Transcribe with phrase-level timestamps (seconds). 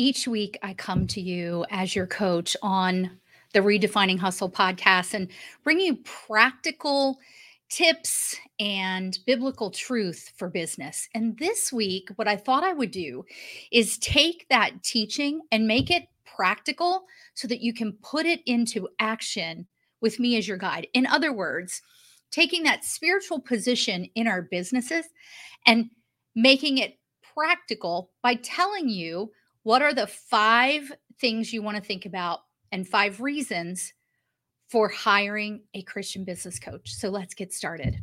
[0.00, 3.18] Each week, I come to you as your coach on
[3.52, 5.28] the Redefining Hustle podcast and
[5.62, 7.18] bring you practical
[7.68, 11.06] tips and biblical truth for business.
[11.14, 13.26] And this week, what I thought I would do
[13.70, 17.04] is take that teaching and make it practical
[17.34, 19.66] so that you can put it into action
[20.00, 20.86] with me as your guide.
[20.94, 21.82] In other words,
[22.30, 25.04] taking that spiritual position in our businesses
[25.66, 25.90] and
[26.34, 26.96] making it
[27.34, 29.30] practical by telling you
[29.62, 32.40] what are the five things you want to think about
[32.72, 33.92] and five reasons
[34.68, 36.94] for hiring a Christian business coach.
[36.94, 38.02] So let's get started.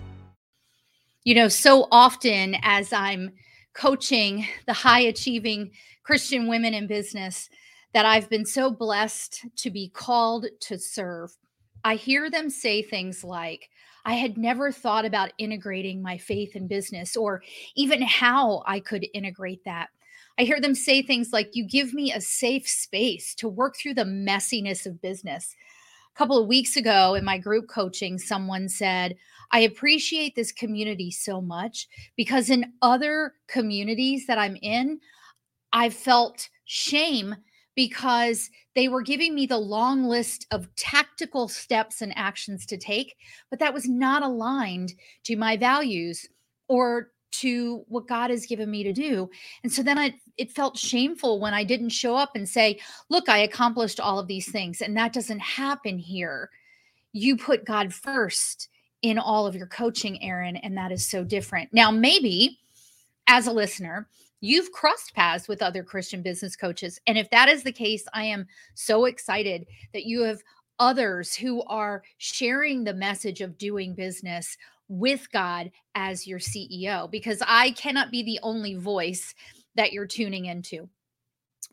[1.23, 3.31] You know, so often as I'm
[3.73, 5.71] coaching the high achieving
[6.03, 7.49] Christian women in business
[7.93, 11.35] that I've been so blessed to be called to serve,
[11.83, 13.69] I hear them say things like,
[14.03, 17.43] I had never thought about integrating my faith in business or
[17.75, 19.89] even how I could integrate that.
[20.39, 23.93] I hear them say things like, You give me a safe space to work through
[23.93, 25.55] the messiness of business.
[26.13, 29.15] A couple of weeks ago in my group coaching, someone said,
[29.51, 34.99] I appreciate this community so much because in other communities that I'm in,
[35.73, 37.35] I felt shame
[37.75, 43.15] because they were giving me the long list of tactical steps and actions to take,
[43.49, 46.27] but that was not aligned to my values
[46.67, 49.29] or to what God has given me to do.
[49.63, 52.79] And so then I it felt shameful when I didn't show up and say,
[53.09, 56.49] "Look, I accomplished all of these things." And that doesn't happen here.
[57.13, 58.69] You put God first
[59.01, 61.73] in all of your coaching, Erin, and that is so different.
[61.73, 62.59] Now, maybe
[63.27, 64.07] as a listener,
[64.41, 66.99] you've crossed paths with other Christian business coaches.
[67.07, 70.41] And if that is the case, I am so excited that you have
[70.81, 74.57] others who are sharing the message of doing business
[74.89, 79.33] with God as your CEO, because I cannot be the only voice
[79.75, 80.89] that you're tuning into.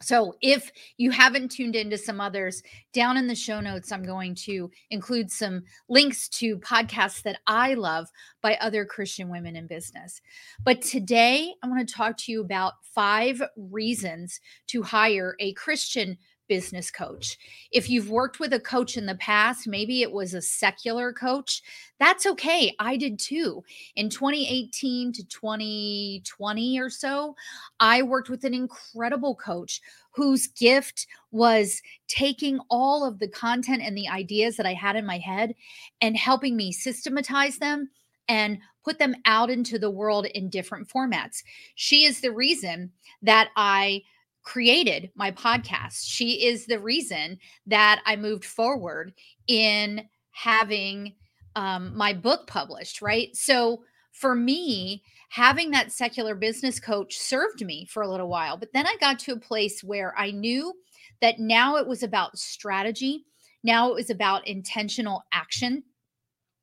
[0.01, 4.37] So, if you haven't tuned into some others, down in the show notes, I'm going
[4.37, 8.09] to include some links to podcasts that I love
[8.41, 10.21] by other Christian women in business.
[10.63, 16.17] But today, I want to talk to you about five reasons to hire a Christian
[16.49, 17.39] business coach.
[17.71, 21.63] If you've worked with a coach in the past, maybe it was a secular coach,
[21.99, 22.75] that's okay.
[22.79, 23.63] I did too.
[23.97, 27.37] In 2018 to 2020 or so,
[27.81, 29.81] I worked with an incredible coach
[30.13, 35.07] whose gift was taking all of the content and the ideas that I had in
[35.07, 35.55] my head
[36.01, 37.91] and helping me systematize them
[38.29, 41.43] and put them out into the world in different formats.
[41.75, 42.93] She is the reason
[43.23, 44.03] that I
[44.43, 46.05] created my podcast.
[46.05, 49.13] She is the reason that I moved forward
[49.47, 51.15] in having
[51.57, 53.35] um, my book published, right?
[53.35, 53.83] So
[54.13, 58.57] for me, having that secular business coach served me for a little while.
[58.57, 60.73] But then I got to a place where I knew
[61.21, 63.25] that now it was about strategy.
[63.63, 65.83] Now it was about intentional action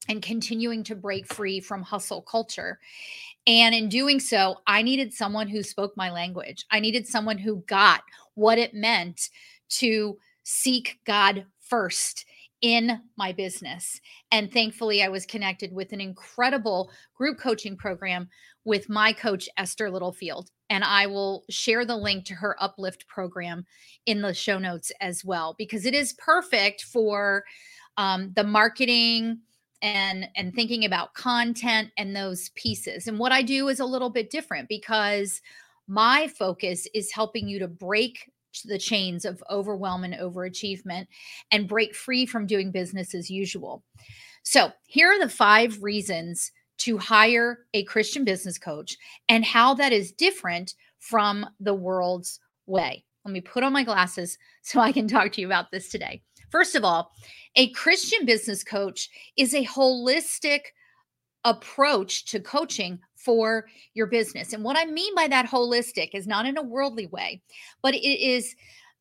[0.08, 2.80] and continuing to break free from hustle culture.
[3.48, 6.66] And in doing so, I needed someone who spoke my language.
[6.72, 8.02] I needed someone who got
[8.34, 9.30] what it meant
[9.70, 12.26] to seek God first
[12.62, 14.00] in my business.
[14.32, 18.30] And thankfully, I was connected with an incredible group coaching program
[18.64, 20.50] with my coach, Esther Littlefield.
[20.72, 23.66] And I will share the link to her Uplift program
[24.08, 27.44] in the show notes as well, because it is perfect for
[27.98, 29.42] um, the marketing
[29.82, 34.10] and and thinking about content and those pieces and what i do is a little
[34.10, 35.42] bit different because
[35.88, 38.32] my focus is helping you to break
[38.64, 41.08] the chains of overwhelm and overachievement
[41.52, 43.84] and break free from doing business as usual.
[44.44, 48.98] So here are the five reasons to hire a christian business coach
[49.30, 53.06] and how that is different from the world's way.
[53.24, 56.22] Let me put on my glasses so i can talk to you about this today
[56.50, 57.12] First of all,
[57.56, 60.62] a Christian business coach is a holistic
[61.44, 64.54] approach to coaching for your business.
[64.54, 67.42] And what I mean by that holistic is not in a worldly way,
[67.82, 68.56] but it is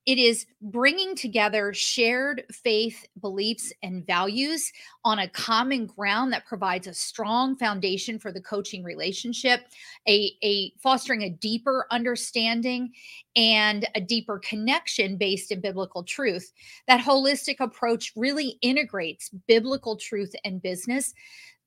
[0.06, 4.70] it is bringing together shared faith, beliefs, and values
[5.02, 9.62] on a common ground that provides a strong foundation for the coaching relationship,
[10.06, 12.92] a, a fostering a deeper understanding
[13.34, 16.52] and a deeper connection based in biblical truth.
[16.86, 21.14] That holistic approach really integrates biblical truth and business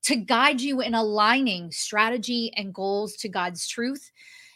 [0.03, 4.11] to guide you in aligning strategy and goals to God's truth,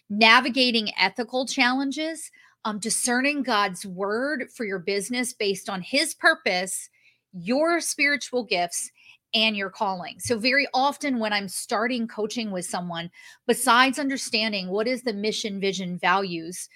[0.07, 2.29] navigating ethical challenges
[2.65, 6.89] um, discerning God's word for your business based on his purpose,
[7.33, 8.91] your spiritual gifts,
[9.33, 10.19] and your calling.
[10.19, 13.09] So, very often when I'm starting coaching with someone,
[13.47, 16.67] besides understanding what is the mission, vision, values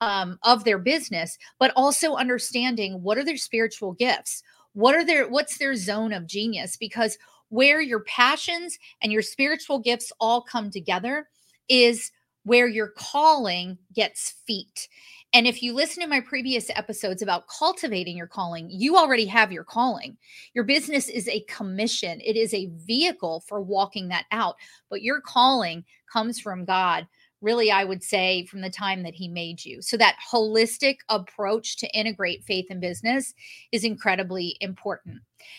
[0.00, 4.42] um, of their business, but also understanding what are their spiritual gifts,
[4.74, 7.16] what are their what's their zone of genius, because
[7.48, 11.28] where your passions and your spiritual gifts all come together
[11.68, 12.10] is
[12.44, 14.88] where your calling gets feet.
[15.34, 19.50] And if you listen to my previous episodes about cultivating your calling, you already have
[19.50, 20.16] your calling.
[20.54, 24.54] Your business is a commission, it is a vehicle for walking that out.
[24.88, 27.08] But your calling comes from God,
[27.40, 29.82] really, I would say, from the time that He made you.
[29.82, 33.34] So that holistic approach to integrate faith and business
[33.72, 35.18] is incredibly important.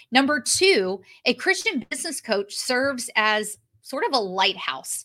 [0.10, 5.04] Number two, a Christian business coach serves as sort of a lighthouse.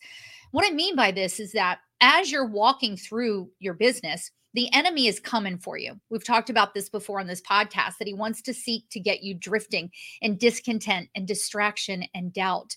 [0.53, 5.07] What I mean by this is that as you're walking through your business, the enemy
[5.07, 5.99] is coming for you.
[6.09, 9.23] We've talked about this before on this podcast that he wants to seek to get
[9.23, 12.77] you drifting in discontent and distraction and doubt.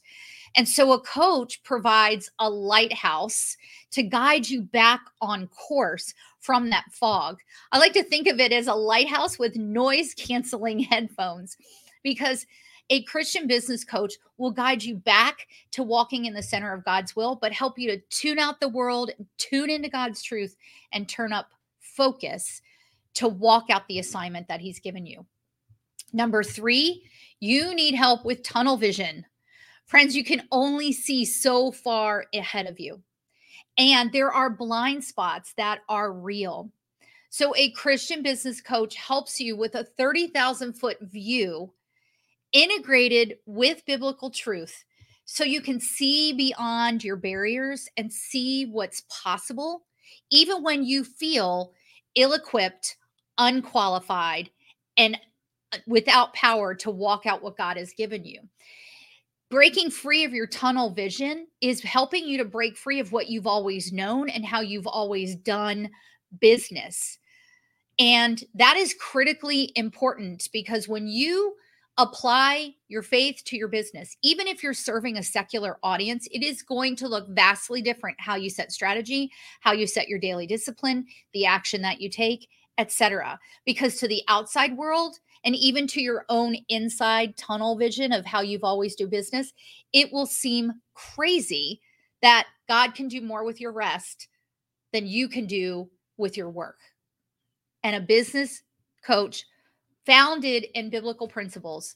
[0.56, 3.58] And so a coach provides a lighthouse
[3.92, 7.40] to guide you back on course from that fog.
[7.72, 11.58] I like to think of it as a lighthouse with noise canceling headphones
[12.04, 12.46] because
[12.90, 17.16] a Christian business coach will guide you back to walking in the center of God's
[17.16, 20.56] will, but help you to tune out the world, tune into God's truth,
[20.92, 21.50] and turn up
[21.96, 22.62] focus
[23.16, 25.26] to walk out the assignment that he's given you.
[26.12, 27.04] Number three,
[27.40, 29.26] you need help with tunnel vision.
[29.86, 33.02] Friends, you can only see so far ahead of you.
[33.78, 36.72] And there are blind spots that are real.
[37.30, 41.74] So, a Christian business coach helps you with a 30,000 foot view
[42.52, 44.86] integrated with biblical truth
[45.26, 49.86] so you can see beyond your barriers and see what's possible,
[50.30, 51.74] even when you feel
[52.16, 52.98] ill equipped,
[53.38, 54.50] unqualified,
[54.98, 55.18] and
[55.72, 58.40] uh, without power to walk out what God has given you.
[59.50, 63.48] Breaking free of your tunnel vision is helping you to break free of what you've
[63.48, 65.90] always known and how you've always done
[66.40, 67.20] business.
[68.00, 71.56] And that is critically important because when you
[71.98, 74.18] apply your faith to your business.
[74.24, 78.36] Even if you're serving a secular audience it is going to look vastly different how
[78.36, 79.30] you set strategy
[79.62, 82.48] how you set your daily discipline the action that you take
[82.78, 88.26] etc because to the outside world and even to your own inside tunnel vision of
[88.26, 89.54] how you've always do business
[89.92, 91.80] it will seem crazy
[92.22, 94.28] that god can do more with your rest
[94.94, 96.78] than you can do with your work.
[97.84, 98.62] And a business
[99.06, 99.44] coach
[100.06, 101.96] founded in biblical principles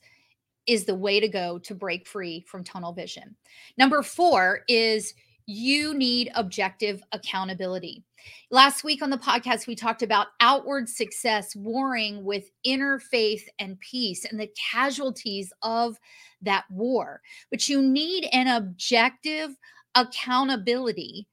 [0.67, 3.35] is the way to go to break free from tunnel vision.
[3.77, 5.13] Number four is
[5.45, 8.03] you need objective accountability.
[8.51, 13.79] Last week on the podcast, we talked about outward success warring with inner faith and
[13.79, 15.97] peace and the casualties of
[16.41, 17.21] that war.
[17.49, 19.55] But you need an objective
[19.95, 21.27] accountability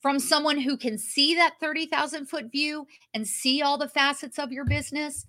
[0.00, 4.50] from someone who can see that 30,000 foot view and see all the facets of
[4.50, 5.26] your business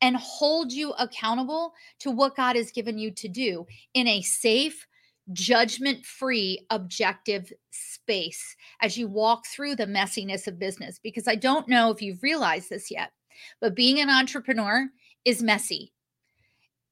[0.00, 4.86] and hold you accountable to what God has given you to do in a safe,
[5.32, 10.98] judgment free, objective space as you walk through the messiness of business.
[11.02, 13.12] Because I don't know if you've realized this yet,
[13.60, 14.88] but being an entrepreneur
[15.24, 15.92] is messy.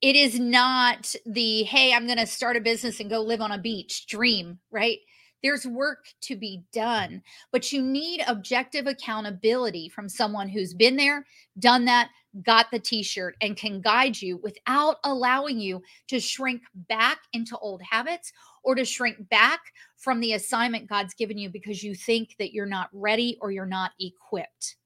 [0.00, 3.50] It is not the, hey, I'm going to start a business and go live on
[3.50, 4.98] a beach dream, right?
[5.42, 7.22] There's work to be done,
[7.52, 11.26] but you need objective accountability from someone who's been there,
[11.58, 12.10] done that,
[12.42, 17.56] got the t shirt, and can guide you without allowing you to shrink back into
[17.58, 18.32] old habits
[18.62, 19.60] or to shrink back
[19.96, 23.66] from the assignment God's given you because you think that you're not ready or you're
[23.66, 24.76] not equipped.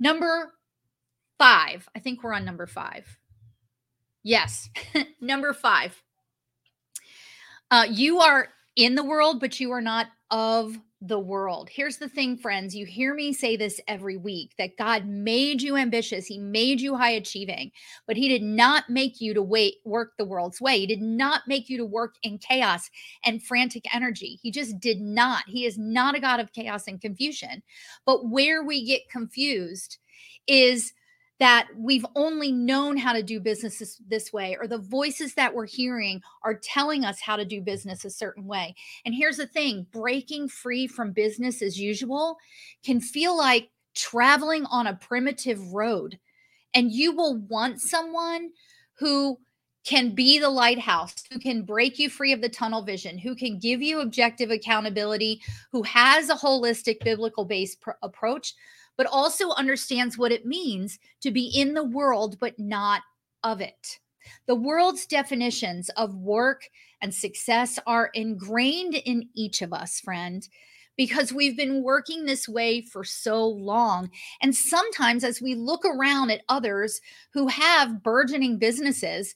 [0.00, 0.54] Number
[1.38, 3.18] five, I think we're on number five.
[4.22, 4.68] Yes,
[5.20, 6.02] number five.
[7.70, 11.68] Uh, you are in the world, but you are not of the world.
[11.70, 12.74] Here's the thing, friends.
[12.74, 16.24] You hear me say this every week that God made you ambitious.
[16.24, 17.70] He made you high achieving,
[18.06, 20.78] but He did not make you to wait, work the world's way.
[20.80, 22.88] He did not make you to work in chaos
[23.24, 24.38] and frantic energy.
[24.42, 25.44] He just did not.
[25.46, 27.62] He is not a God of chaos and confusion.
[28.06, 29.98] But where we get confused
[30.46, 30.94] is
[31.40, 35.52] that we've only known how to do business this, this, way, or the voices that
[35.52, 38.74] we're hearing are telling us how to do business a certain way.
[39.04, 42.36] And here's the thing breaking free from business as usual
[42.84, 46.18] can feel like traveling on a primitive road.
[46.72, 48.50] And you will want someone
[48.94, 49.38] who
[49.84, 53.58] can be the lighthouse, who can break you free of the tunnel vision, who can
[53.58, 58.54] give you objective accountability, who has a holistic biblical based pr- approach,
[58.96, 63.02] but also understands what it means to be in the world, but not
[63.42, 63.98] of it.
[64.46, 66.68] The world's definitions of work
[67.00, 70.48] and success are ingrained in each of us, friend,
[70.96, 74.10] because we've been working this way for so long.
[74.40, 77.00] And sometimes, as we look around at others
[77.32, 79.34] who have burgeoning businesses,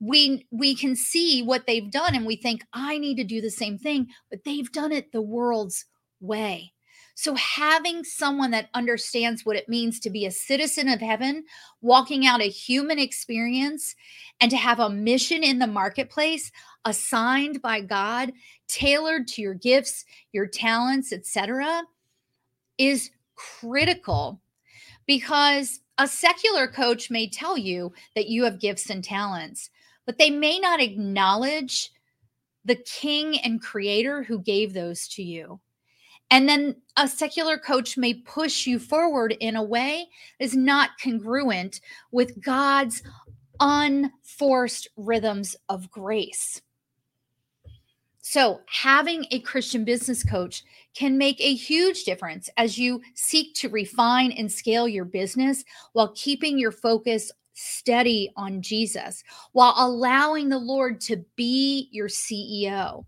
[0.00, 3.50] we we can see what they've done and we think i need to do the
[3.50, 5.86] same thing but they've done it the world's
[6.20, 6.72] way
[7.20, 11.46] so, having someone that understands what it means to be a citizen of heaven,
[11.80, 13.96] walking out a human experience,
[14.40, 16.52] and to have a mission in the marketplace
[16.84, 18.32] assigned by God,
[18.68, 21.82] tailored to your gifts, your talents, etc.,
[22.78, 24.40] is critical
[25.04, 29.70] because a secular coach may tell you that you have gifts and talents,
[30.06, 31.90] but they may not acknowledge
[32.64, 35.58] the king and creator who gave those to you.
[36.30, 40.08] And then a secular coach may push you forward in a way
[40.38, 41.80] that is not congruent
[42.12, 43.02] with God's
[43.60, 46.60] unforced rhythms of grace.
[48.20, 50.62] So, having a Christian business coach
[50.94, 56.12] can make a huge difference as you seek to refine and scale your business while
[56.14, 63.06] keeping your focus steady on Jesus, while allowing the Lord to be your CEO.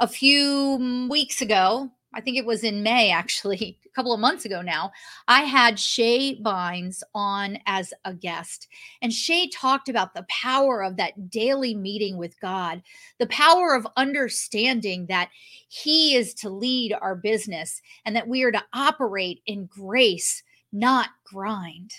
[0.00, 4.46] A few weeks ago, I think it was in May, actually, a couple of months
[4.46, 4.90] ago now,
[5.28, 8.68] I had Shay Bynes on as a guest.
[9.02, 12.82] And Shay talked about the power of that daily meeting with God,
[13.18, 15.28] the power of understanding that
[15.68, 20.42] He is to lead our business and that we are to operate in grace,
[20.72, 21.92] not grind.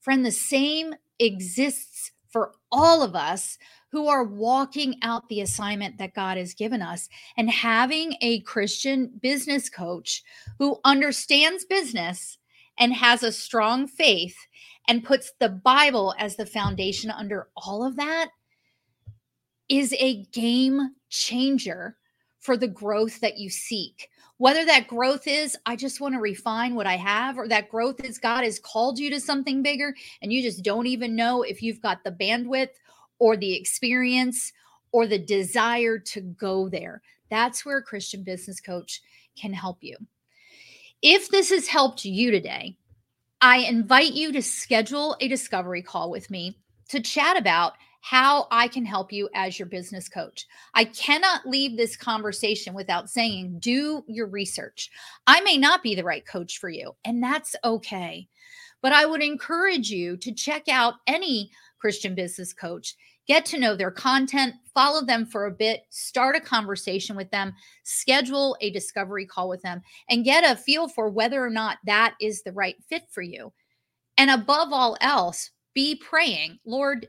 [0.00, 3.56] Friend, the same exists for all of us
[3.90, 9.10] who are walking out the assignment that God has given us and having a Christian
[9.22, 10.22] business coach
[10.58, 12.36] who understands business
[12.78, 14.36] and has a strong faith
[14.86, 18.28] and puts the Bible as the foundation under all of that
[19.70, 21.96] is a game changer
[22.40, 24.10] for the growth that you seek.
[24.38, 28.04] Whether that growth is, I just want to refine what I have, or that growth
[28.04, 31.62] is God has called you to something bigger and you just don't even know if
[31.62, 32.70] you've got the bandwidth
[33.18, 34.52] or the experience
[34.92, 37.02] or the desire to go there.
[37.30, 39.00] That's where a Christian business coach
[39.38, 39.96] can help you.
[41.02, 42.76] If this has helped you today,
[43.40, 47.74] I invite you to schedule a discovery call with me to chat about
[48.06, 50.46] how I can help you as your business coach.
[50.74, 54.90] I cannot leave this conversation without saying, do your research.
[55.26, 58.28] I may not be the right coach for you, and that's okay.
[58.80, 62.94] But I would encourage you to check out any Christian business coach.
[63.26, 67.54] Get to know their content, follow them for a bit, start a conversation with them,
[67.82, 72.14] schedule a discovery call with them, and get a feel for whether or not that
[72.20, 73.52] is the right fit for you.
[74.16, 77.08] And above all else, be praying, Lord,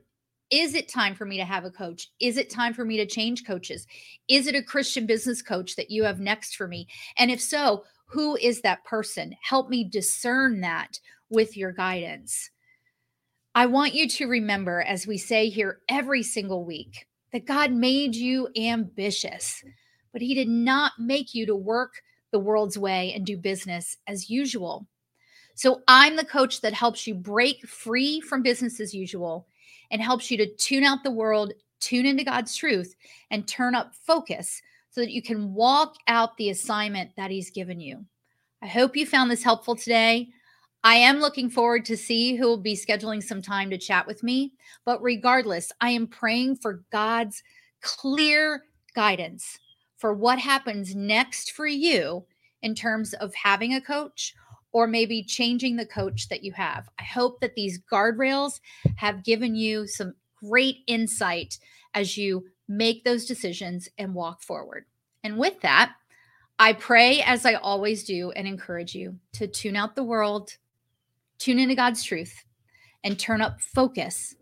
[0.50, 2.10] is it time for me to have a coach?
[2.20, 3.86] Is it time for me to change coaches?
[4.28, 6.88] Is it a Christian business coach that you have next for me?
[7.18, 9.36] And if so, who is that person?
[9.42, 11.00] Help me discern that
[11.30, 12.50] with your guidance.
[13.54, 18.16] I want you to remember, as we say here every single week, that God made
[18.16, 19.64] you ambitious,
[20.14, 21.94] but He did not make you to work
[22.32, 24.88] the world's way and do business as usual.
[25.56, 29.48] So I'm the coach that helps you break free from business as usual
[29.92, 32.96] and helps you to tune out the world, tune into God's truth,
[33.32, 37.80] and turn up focus so that you can walk out the assignment that He's given
[37.80, 38.06] you.
[38.62, 40.30] I hope you found this helpful today.
[40.84, 44.24] I am looking forward to see who will be scheduling some time to chat with
[44.24, 44.54] me.
[44.86, 47.44] But regardless, I am praying for God's
[47.82, 48.64] clear
[48.96, 49.60] guidance
[49.98, 52.26] for what happens next for you
[52.62, 54.34] in terms of having a coach
[54.78, 56.88] or maybe changing the coach that you have.
[57.00, 58.60] I hope that these guardrails
[58.98, 61.58] have given you some great insight
[61.96, 64.86] as you make those decisions and walk forward.
[65.24, 65.94] And with that,
[66.60, 70.52] I pray, as I always do, and encourage you to tune out the world
[71.38, 72.44] tune into God's truth,
[73.04, 74.36] and turn up focus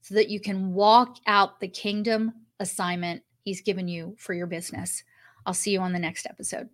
[0.00, 5.02] so that you can walk out the kingdom assignment He's given you for your business.
[5.46, 6.68] I'll see you on the next episode.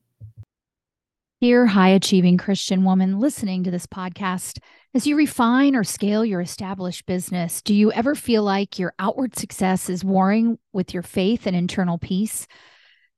[1.40, 4.58] Dear high achieving Christian woman listening to this podcast,
[4.92, 9.36] as you refine or scale your established business, do you ever feel like your outward
[9.38, 12.48] success is warring with your faith and internal peace?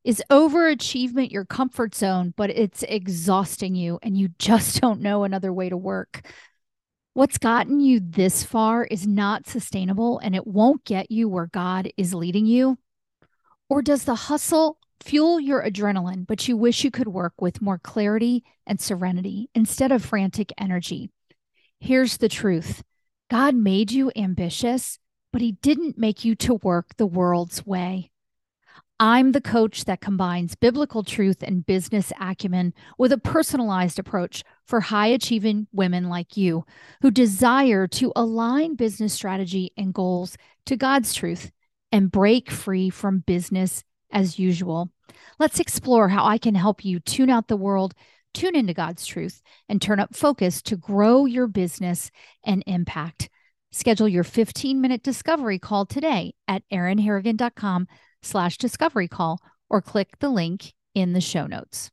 [0.04, 5.50] Is overachievement your comfort zone, but it's exhausting you and you just don't know another
[5.50, 6.30] way to work?
[7.14, 11.90] What's gotten you this far is not sustainable and it won't get you where God
[11.96, 12.76] is leading you?
[13.70, 17.78] Or does the hustle fuel your adrenaline, but you wish you could work with more
[17.78, 21.10] clarity and serenity instead of frantic energy.
[21.78, 22.82] Here's the truth
[23.28, 24.98] God made you ambitious,
[25.32, 28.10] but He didn't make you to work the world's way.
[29.02, 34.80] I'm the coach that combines biblical truth and business acumen with a personalized approach for
[34.80, 36.66] high achieving women like you
[37.00, 41.50] who desire to align business strategy and goals to God's truth
[41.90, 44.90] and break free from business as usual.
[45.38, 47.94] Let's explore how I can help you tune out the world,
[48.34, 52.10] tune into God's truth, and turn up focus to grow your business
[52.44, 53.28] and impact.
[53.72, 57.86] Schedule your 15 minute discovery call today at erinharrigan.com
[58.22, 59.38] slash discovery call
[59.68, 61.90] or click the link in the show notes.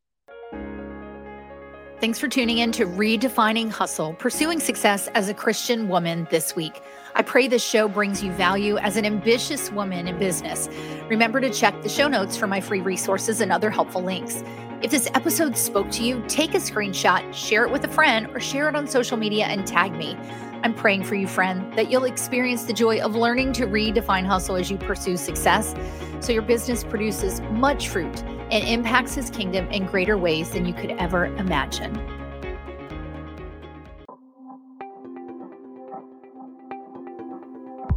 [1.99, 6.79] Thanks for tuning in to Redefining Hustle, Pursuing Success as a Christian Woman this week.
[7.17, 10.69] I pray this show brings you value as an ambitious woman in business.
[11.09, 14.43] Remember to check the show notes for my free resources and other helpful links.
[14.83, 18.39] If this episode spoke to you, take a screenshot, share it with a friend, or
[18.39, 20.15] share it on social media and tag me.
[20.61, 24.55] I'm praying for you, friend, that you'll experience the joy of learning to redefine hustle
[24.55, 25.73] as you pursue success
[26.19, 30.73] so your business produces much fruit and impacts his kingdom in greater ways than you
[30.75, 32.16] could ever imagine.